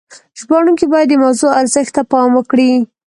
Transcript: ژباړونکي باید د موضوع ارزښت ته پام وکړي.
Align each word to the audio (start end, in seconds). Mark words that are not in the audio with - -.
ژباړونکي 0.39 0.85
باید 0.93 1.07
د 1.09 1.13
موضوع 1.23 1.51
ارزښت 1.61 1.91
ته 1.97 2.01
پام 2.11 2.29
وکړي. 2.35 2.71